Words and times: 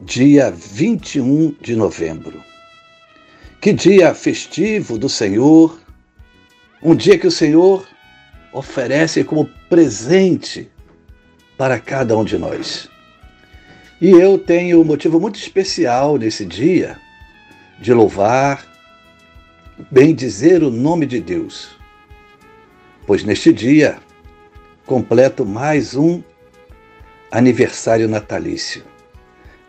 dia 0.00 0.50
21 0.50 1.56
de 1.60 1.74
novembro. 1.74 2.42
Que 3.60 3.72
dia 3.72 4.14
festivo 4.14 4.98
do 4.98 5.08
Senhor, 5.08 5.78
um 6.82 6.94
dia 6.94 7.18
que 7.18 7.26
o 7.26 7.30
Senhor 7.30 7.86
oferece 8.52 9.24
como 9.24 9.48
presente 9.68 10.70
para 11.56 11.80
cada 11.80 12.16
um 12.16 12.24
de 12.24 12.36
nós. 12.36 12.88
E 14.00 14.10
eu 14.10 14.38
tenho 14.38 14.80
um 14.82 14.84
motivo 14.84 15.18
muito 15.18 15.38
especial 15.38 16.18
nesse 16.18 16.44
dia 16.44 16.98
de 17.80 17.92
louvar, 17.94 18.66
bem 19.90 20.14
dizer 20.14 20.62
o 20.62 20.70
nome 20.70 21.06
de 21.06 21.20
Deus, 21.20 21.70
pois 23.06 23.24
neste 23.24 23.52
dia 23.52 23.98
completo 24.84 25.44
mais 25.46 25.94
um 25.94 26.22
aniversário 27.30 28.06
natalício. 28.06 28.95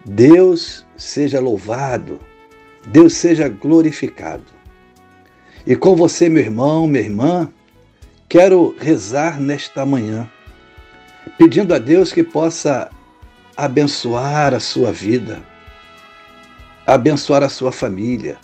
Deus 0.07 0.85
seja 0.95 1.37
louvado, 1.37 2.17
Deus 2.85 3.13
seja 3.13 3.49
glorificado. 3.49 4.45
E 5.65 5.75
com 5.75 5.97
você, 5.97 6.29
meu 6.29 6.41
irmão, 6.41 6.87
minha 6.87 7.03
irmã, 7.03 7.51
quero 8.29 8.73
rezar 8.79 9.37
nesta 9.37 9.85
manhã, 9.85 10.31
pedindo 11.37 11.73
a 11.73 11.77
Deus 11.77 12.13
que 12.13 12.23
possa 12.23 12.89
abençoar 13.57 14.53
a 14.53 14.61
sua 14.61 14.93
vida, 14.93 15.43
abençoar 16.85 17.43
a 17.43 17.49
sua 17.49 17.73
família. 17.73 18.37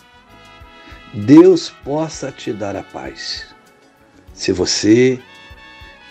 Deus 1.14 1.70
possa 1.82 2.30
te 2.30 2.52
dar 2.52 2.76
a 2.76 2.82
paz. 2.82 3.46
Se 4.34 4.52
você 4.52 5.18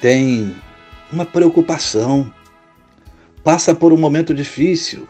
tem 0.02 0.56
uma 1.12 1.28
preocupação, 1.28 2.34
passa 3.44 3.76
por 3.76 3.94
um 3.94 3.98
momento 3.98 4.34
difícil, 4.34 5.08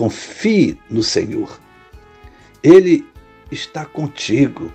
Confie 0.00 0.78
no 0.88 1.02
Senhor. 1.02 1.60
Ele 2.62 3.06
está 3.52 3.84
contigo. 3.84 4.72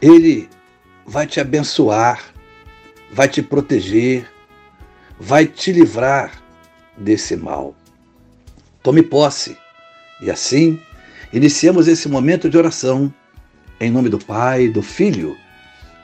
Ele 0.00 0.48
vai 1.04 1.26
te 1.26 1.40
abençoar, 1.40 2.32
vai 3.10 3.28
te 3.28 3.42
proteger, 3.42 4.30
vai 5.18 5.46
te 5.46 5.72
livrar 5.72 6.40
desse 6.96 7.34
mal. 7.34 7.74
Tome 8.84 9.02
posse. 9.02 9.58
E 10.22 10.30
assim, 10.30 10.80
iniciamos 11.32 11.88
esse 11.88 12.08
momento 12.08 12.48
de 12.48 12.56
oração. 12.56 13.12
Em 13.80 13.90
nome 13.90 14.08
do 14.08 14.18
Pai, 14.20 14.68
do 14.68 14.80
Filho 14.80 15.36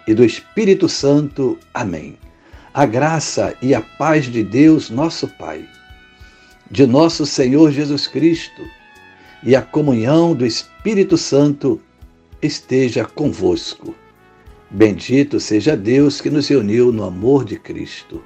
e 0.05 0.13
do 0.13 0.25
Espírito 0.25 0.89
Santo. 0.89 1.57
Amém. 1.73 2.19
A 2.75 2.85
graça 2.87 3.57
e 3.63 3.73
a 3.73 3.81
paz 3.81 4.25
de 4.25 4.43
Deus, 4.43 4.91
nosso 4.91 5.29
Pai 5.29 5.65
de 6.71 6.87
nosso 6.87 7.25
Senhor 7.25 7.71
Jesus 7.71 8.07
Cristo 8.07 8.63
e 9.43 9.55
a 9.55 9.63
comunhão 9.63 10.35
do 10.35 10.45
Espírito 10.45 11.17
Santo 11.17 11.81
esteja 12.43 13.05
convosco. 13.05 13.95
Bendito 14.71 15.39
seja 15.39 15.77
Deus 15.77 16.21
que 16.21 16.29
nos 16.29 16.49
reuniu 16.49 16.93
no 16.93 17.05
amor 17.05 17.45
de 17.45 17.57
Cristo. 17.57 18.23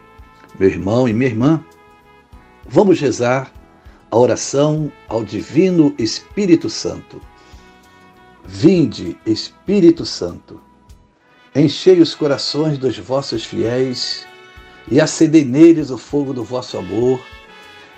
Meu 0.59 0.71
irmão 0.71 1.07
e 1.07 1.13
minha 1.13 1.31
irmã, 1.31 1.65
vamos 2.67 2.99
rezar 2.99 3.53
a 4.11 4.17
oração 4.17 4.91
ao 5.09 5.23
Divino 5.23 5.95
Espírito 5.99 6.71
Santo. 6.71 7.21
Vinde, 8.45 9.17
Espírito 9.27 10.07
Santo, 10.07 10.61
enchei 11.55 12.01
os 12.01 12.15
corações 12.15 12.79
dos 12.79 12.99
vossos 12.99 13.45
fiéis 13.45 14.27
e 14.91 14.99
acendei 14.99 15.45
neles 15.45 15.91
o 15.91 15.99
fogo 15.99 16.33
do 16.33 16.43
vosso 16.43 16.79
amor 16.79 17.21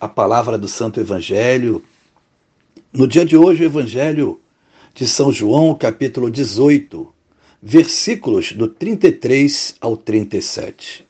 a 0.00 0.08
palavra 0.08 0.56
do 0.56 0.68
Santo 0.68 1.00
Evangelho. 1.00 1.82
No 2.92 3.06
dia 3.06 3.24
de 3.24 3.36
hoje, 3.36 3.62
o 3.62 3.66
Evangelho 3.66 4.40
de 4.94 5.08
São 5.08 5.32
João, 5.32 5.74
capítulo 5.74 6.30
18, 6.30 7.12
versículos 7.62 8.52
do 8.52 8.68
33 8.68 9.76
ao 9.80 9.96
37. 9.96 11.06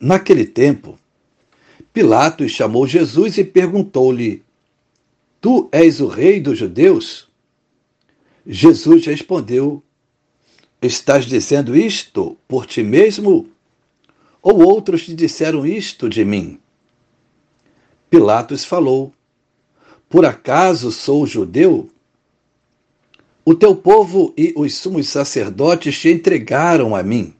Naquele 0.00 0.44
tempo, 0.44 0.98
Pilatos 1.92 2.52
chamou 2.52 2.86
Jesus 2.86 3.38
e 3.38 3.44
perguntou-lhe: 3.44 4.42
Tu 5.40 5.68
és 5.72 6.00
o 6.00 6.06
rei 6.06 6.40
dos 6.40 6.58
judeus? 6.58 7.26
Jesus 8.46 9.06
respondeu: 9.06 9.82
Estás 10.80 11.24
dizendo 11.24 11.76
isto 11.76 12.36
por 12.46 12.66
ti 12.66 12.82
mesmo? 12.82 13.48
Ou 14.40 14.62
outros 14.62 15.04
te 15.04 15.14
disseram 15.14 15.66
isto 15.66 16.08
de 16.08 16.24
mim? 16.24 16.60
Pilatos 18.10 18.64
falou: 18.64 19.12
Por 20.08 20.24
acaso 20.24 20.90
sou 20.90 21.26
judeu? 21.26 21.90
O 23.44 23.54
teu 23.54 23.74
povo 23.74 24.32
e 24.36 24.52
os 24.56 24.74
sumos 24.74 25.08
sacerdotes 25.08 25.98
te 25.98 26.10
entregaram 26.10 26.94
a 26.94 27.02
mim. 27.02 27.34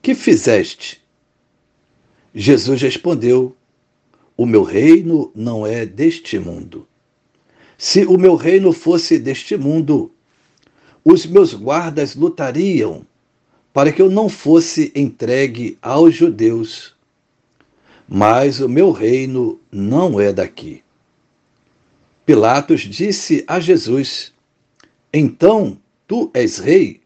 Que 0.00 0.14
fizeste? 0.14 1.00
Jesus 2.34 2.80
respondeu: 2.82 3.54
O 4.36 4.46
meu 4.46 4.62
reino 4.62 5.30
não 5.34 5.66
é 5.66 5.86
deste 5.86 6.38
mundo. 6.38 6.86
Se 7.78 8.04
o 8.04 8.18
meu 8.18 8.36
reino 8.36 8.72
fosse 8.72 9.18
deste 9.18 9.56
mundo, 9.56 10.12
os 11.04 11.26
meus 11.26 11.52
guardas 11.52 12.14
lutariam 12.14 13.04
para 13.72 13.92
que 13.92 14.02
eu 14.02 14.10
não 14.10 14.28
fosse 14.28 14.92
entregue 14.94 15.78
aos 15.80 16.14
judeus 16.14 16.94
mas 18.08 18.60
o 18.60 18.68
meu 18.68 18.92
reino 18.92 19.60
não 19.70 20.20
é 20.20 20.32
daqui. 20.32 20.82
Pilatos 22.24 22.82
disse 22.82 23.44
a 23.46 23.58
Jesus: 23.58 24.32
Então 25.12 25.78
tu 26.06 26.30
és 26.34 26.58
rei? 26.58 27.00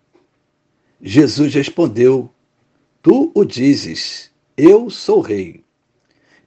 Jesus 1.01 1.55
respondeu: 1.55 2.31
Tu 3.03 3.31
o 3.35 3.45
dizes, 3.45 4.31
eu 4.57 4.91
sou 4.91 5.21
rei. 5.21 5.65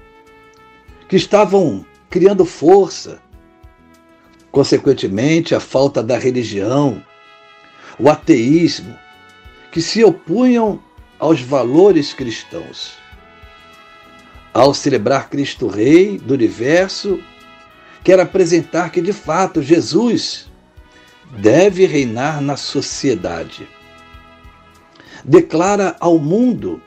que 1.08 1.16
estavam 1.16 1.86
criando 2.10 2.46
força. 2.46 3.22
Consequentemente, 4.52 5.54
a 5.54 5.60
falta 5.60 6.02
da 6.02 6.18
religião, 6.18 7.04
o 8.00 8.10
ateísmo, 8.10 8.98
que 9.72 9.82
se 9.82 10.04
opunham 10.04 10.82
aos 11.20 11.42
valores 11.42 12.14
cristãos. 12.14 12.98
Ao 14.54 14.74
celebrar 14.74 15.30
Cristo 15.30 15.68
Rei 15.68 16.18
do 16.18 16.34
universo, 16.34 17.20
quer 18.04 18.20
apresentar 18.20 18.92
que 18.92 19.02
de 19.02 19.14
fato 19.14 19.62
Jesus 19.62 20.50
deve 21.38 21.86
reinar 21.86 22.42
na 22.42 22.58
sociedade. 22.58 23.68
Declara 25.24 25.96
ao 26.00 26.18
mundo 26.18 26.82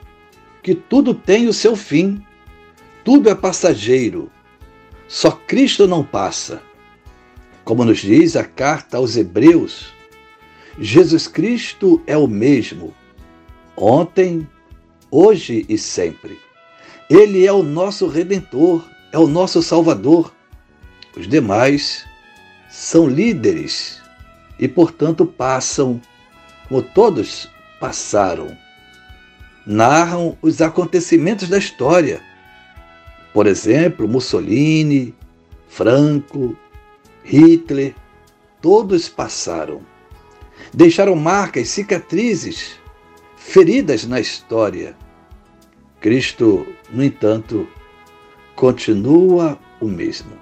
que 0.63 0.75
tudo 0.75 1.15
tem 1.15 1.49
o 1.49 1.53
seu 1.53 1.77
fim, 1.77 2.25
tudo 3.05 3.29
é 3.29 3.35
passageiro, 3.35 4.31
só 5.07 5.31
Cristo 5.31 5.87
não 5.87 6.03
passa. 6.03 6.63
Como 7.65 7.85
nos 7.85 7.99
diz 7.99 8.35
a 8.35 8.45
carta 8.45 8.97
aos 8.97 9.17
Hebreus, 9.17 9.93
Jesus 10.79 11.29
Cristo 11.29 12.03
é 12.07 12.17
o 12.17 12.27
mesmo, 12.27 12.95
ontem, 13.77 14.49
hoje 15.11 15.65
e 15.69 15.77
sempre. 15.77 16.39
Ele 17.11 17.47
é 17.47 17.53
o 17.53 17.63
nosso 17.63 18.07
redentor, 18.07 18.85
é 19.13 19.19
o 19.19 19.27
nosso 19.27 19.63
salvador. 19.63 20.33
Os 21.17 21.29
demais 21.29 22.05
são 22.71 23.07
líderes 23.07 24.01
e, 24.59 24.67
portanto, 24.67 25.27
passam 25.27 26.01
como 26.69 26.83
todos 26.83 27.51
passaram. 27.79 28.57
Narram 29.67 30.39
os 30.41 30.63
acontecimentos 30.63 31.49
da 31.49 31.59
história. 31.59 32.23
Por 33.35 33.47
exemplo, 33.47 34.09
Mussolini, 34.09 35.15
Franco, 35.69 36.57
Hitler, 37.25 37.95
todos 38.61 39.09
passaram. 39.09 39.83
Deixaram 40.73 41.15
marcas, 41.15 41.69
cicatrizes, 41.69 42.79
feridas 43.37 44.07
na 44.07 44.21
história. 44.21 44.97
Cristo, 46.01 46.67
no 46.93 47.03
entanto, 47.03 47.69
continua 48.55 49.59
o 49.81 49.87
mesmo. 49.87 50.39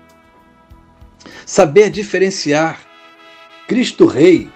Saber 1.46 1.90
diferenciar 1.90 2.80
Cristo 3.68 4.06
Rei 4.06 4.50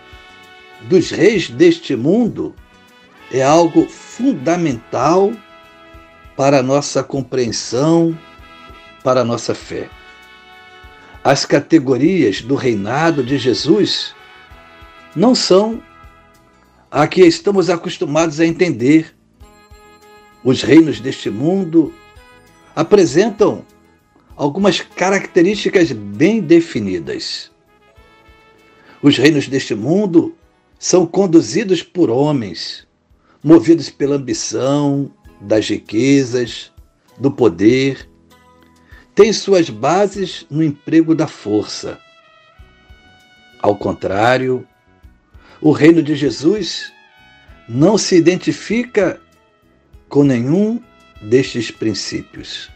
dos 0.83 1.11
reis 1.11 1.49
deste 1.49 1.97
mundo 1.97 2.55
é 3.33 3.43
algo 3.43 3.87
fundamental 3.89 5.33
para 6.37 6.59
a 6.59 6.63
nossa 6.63 7.03
compreensão, 7.03 8.19
para 9.03 9.21
a 9.21 9.25
nossa 9.25 9.55
fé. 9.55 9.89
As 11.23 11.47
categorias 11.47 12.43
do 12.43 12.55
reinado 12.55 13.23
de 13.23 13.39
Jesus 13.39 14.15
não 15.17 15.35
são 15.35 15.83
a 16.91 17.07
que 17.07 17.23
estamos 17.23 17.71
acostumados 17.71 18.41
a 18.41 18.47
entender. 18.47 19.17
Os 20.45 20.63
reinos 20.63 21.01
deste 21.01 21.31
mundo 21.31 21.93
apresentam 22.77 23.65
algumas 24.37 24.81
características 24.81 25.91
bem 25.91 26.41
definidas. 26.43 27.51
Os 29.03 29.17
reinos 29.17 29.49
deste 29.49 29.75
mundo 29.75 30.37
são 30.79 31.07
conduzidos 31.07 31.83
por 31.83 32.11
homens, 32.11 32.87
movidos 33.43 33.89
pela 33.89 34.17
ambição, 34.17 35.11
das 35.41 35.69
riquezas, 35.69 36.71
do 37.19 37.31
poder, 37.31 38.09
têm 39.15 39.33
suas 39.33 39.71
bases 39.71 40.47
no 40.51 40.63
emprego 40.63 41.15
da 41.15 41.27
força. 41.27 41.99
Ao 43.61 43.77
contrário, 43.77 44.67
o 45.61 45.71
reino 45.71 46.03
de 46.03 46.15
Jesus 46.15 46.93
não 47.69 47.97
se 47.97 48.17
identifica 48.17 49.21
com 50.09 50.23
nenhum 50.23 50.81
destes 51.21 51.71
princípios. 51.71 52.71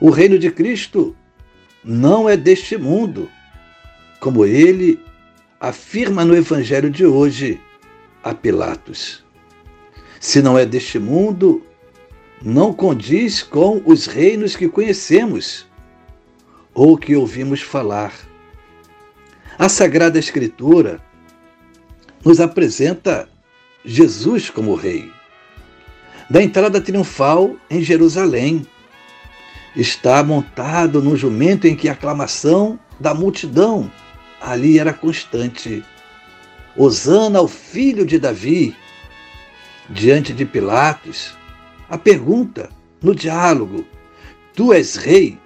O 0.00 0.10
reino 0.10 0.38
de 0.38 0.50
Cristo 0.50 1.14
não 1.84 2.28
é 2.28 2.36
deste 2.36 2.76
mundo, 2.76 3.30
como 4.18 4.44
ele 4.44 4.98
afirma 5.58 6.24
no 6.24 6.34
Evangelho 6.34 6.90
de 6.90 7.04
hoje 7.04 7.60
a 8.22 8.34
Pilatos. 8.34 9.24
Se 10.18 10.40
não 10.42 10.58
é 10.58 10.64
deste 10.64 10.98
mundo, 10.98 11.64
não 12.42 12.72
condiz 12.72 13.42
com 13.42 13.82
os 13.84 14.06
reinos 14.06 14.56
que 14.56 14.68
conhecemos 14.68 15.66
ou 16.72 16.96
que 16.96 17.16
ouvimos 17.16 17.60
falar. 17.60 18.12
A 19.58 19.68
Sagrada 19.68 20.18
Escritura 20.18 21.00
nos 22.24 22.40
apresenta 22.40 23.28
Jesus 23.84 24.48
como 24.48 24.74
Rei. 24.74 25.10
Da 26.30 26.40
entrada 26.40 26.80
triunfal 26.80 27.56
em 27.68 27.82
Jerusalém, 27.82 28.64
está 29.74 30.22
montado 30.22 31.02
num 31.02 31.16
jumento 31.16 31.66
em 31.66 31.74
que 31.74 31.88
a 31.88 31.92
aclamação 31.92 32.78
da 33.00 33.12
multidão 33.12 33.90
ali 34.40 34.78
era 34.78 34.92
constante. 34.92 35.84
Osana 36.76 37.40
ao 37.40 37.48
filho 37.48 38.06
de 38.06 38.16
Davi. 38.16 38.76
Diante 39.88 40.32
de 40.32 40.44
Pilatos, 40.44 41.36
a 41.88 41.98
pergunta 41.98 42.70
no 43.02 43.12
diálogo: 43.12 43.84
Tu 44.54 44.72
és 44.72 44.94
rei? 44.94 45.36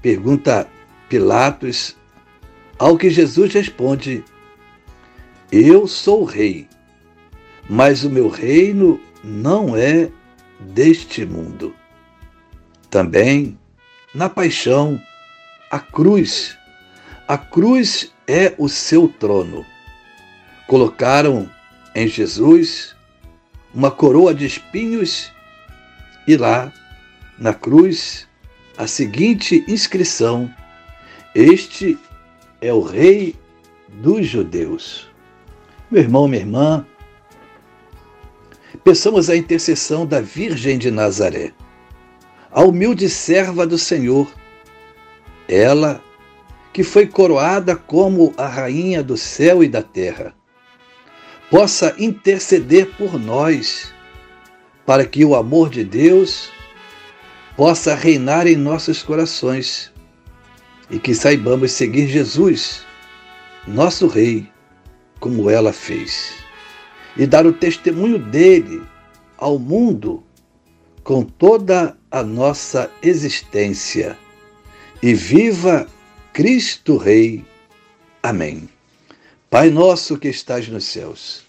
Pergunta 0.00 0.68
Pilatos, 1.08 1.96
ao 2.78 2.96
que 2.96 3.10
Jesus 3.10 3.52
responde: 3.52 4.22
Eu 5.50 5.88
sou 5.88 6.22
rei, 6.22 6.68
mas 7.68 8.04
o 8.04 8.10
meu 8.10 8.28
reino 8.28 9.00
não 9.22 9.76
é 9.76 10.10
deste 10.60 11.24
mundo. 11.24 11.74
Também, 12.88 13.58
na 14.14 14.28
paixão, 14.28 15.00
a 15.70 15.78
cruz. 15.78 16.56
A 17.28 17.38
cruz 17.38 18.12
é 18.26 18.54
o 18.58 18.68
seu 18.68 19.08
trono. 19.08 19.64
Colocaram 20.66 21.48
em 21.94 22.08
Jesus 22.08 22.96
uma 23.72 23.90
coroa 23.90 24.34
de 24.34 24.46
espinhos 24.46 25.32
e 26.26 26.36
lá, 26.36 26.72
na 27.38 27.54
cruz, 27.54 28.28
a 28.76 28.86
seguinte 28.86 29.64
inscrição: 29.68 30.52
Este 31.34 31.98
é 32.60 32.72
o 32.72 32.82
Rei 32.82 33.36
dos 33.88 34.26
Judeus. 34.26 35.08
Meu 35.90 36.02
irmão, 36.02 36.28
minha 36.28 36.42
irmã, 36.42 36.86
peçamos 38.84 39.30
a 39.30 39.36
intercessão 39.36 40.06
da 40.06 40.20
Virgem 40.20 40.78
de 40.78 40.90
Nazaré 40.90 41.52
a 42.52 42.62
humilde 42.64 43.08
serva 43.08 43.64
do 43.64 43.78
Senhor, 43.78 44.30
ela 45.48 46.02
que 46.72 46.82
foi 46.82 47.06
coroada 47.06 47.76
como 47.76 48.32
a 48.36 48.46
rainha 48.46 49.02
do 49.02 49.16
céu 49.16 49.62
e 49.62 49.68
da 49.68 49.82
terra, 49.82 50.34
possa 51.48 51.94
interceder 51.98 52.86
por 52.96 53.18
nós, 53.18 53.92
para 54.84 55.04
que 55.04 55.24
o 55.24 55.34
amor 55.34 55.68
de 55.68 55.84
Deus 55.84 56.50
possa 57.56 57.94
reinar 57.94 58.46
em 58.46 58.56
nossos 58.56 59.02
corações 59.02 59.92
e 60.88 60.98
que 60.98 61.14
saibamos 61.14 61.72
seguir 61.72 62.08
Jesus, 62.08 62.84
nosso 63.66 64.06
Rei, 64.06 64.48
como 65.20 65.50
ela 65.50 65.72
fez, 65.72 66.32
e 67.16 67.26
dar 67.26 67.46
o 67.46 67.52
testemunho 67.52 68.18
dele 68.18 68.82
ao 69.36 69.58
mundo 69.58 70.22
com 71.02 71.22
toda 71.22 71.96
a 72.10 72.22
nossa 72.22 72.90
existência. 73.02 74.16
E 75.02 75.14
viva 75.14 75.86
Cristo 76.32 76.96
Rei. 76.96 77.44
Amém. 78.22 78.68
Pai 79.48 79.70
nosso 79.70 80.16
que 80.16 80.28
estás 80.28 80.68
nos 80.68 80.84
céus, 80.84 81.42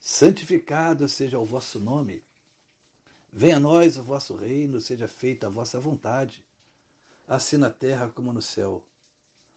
santificado 0.00 1.08
seja 1.08 1.38
o 1.38 1.44
vosso 1.44 1.78
nome. 1.78 2.22
Venha 3.30 3.56
a 3.56 3.60
nós 3.60 3.98
o 3.98 4.02
vosso 4.02 4.34
reino, 4.34 4.80
seja 4.80 5.08
feita 5.08 5.46
a 5.46 5.50
vossa 5.50 5.78
vontade, 5.78 6.46
assim 7.26 7.56
na 7.56 7.70
terra 7.70 8.08
como 8.08 8.32
no 8.32 8.40
céu. 8.40 8.86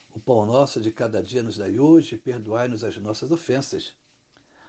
O 0.09 0.19
pão 0.19 0.45
nosso 0.45 0.81
de 0.81 0.91
cada 0.91 1.21
dia 1.21 1.43
nos 1.43 1.57
dai 1.57 1.79
hoje, 1.79 2.17
perdoai-nos 2.17 2.83
as 2.83 2.97
nossas 2.97 3.31
ofensas, 3.31 3.95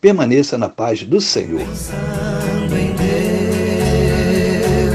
Permaneça 0.00 0.56
na 0.56 0.70
paz 0.70 1.02
do 1.02 1.20
Senhor. 1.20 1.60
Pensando 1.60 2.74
em 2.74 2.94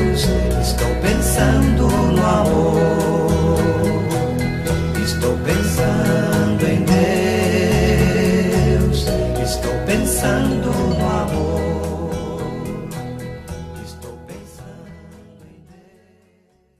Deus, 0.01 0.23
estou 0.67 0.87
pensando 0.99 1.87
no 1.87 2.25
amor. 2.25 2.74